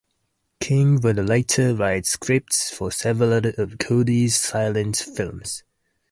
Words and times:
King 0.59 0.99
would 1.01 1.17
later 1.17 1.75
write 1.75 2.07
scripts 2.07 2.71
for 2.71 2.91
several 2.91 3.33
of 3.45 3.77
Cody's 3.77 4.35
silents 4.35 5.03
films. 5.03 5.61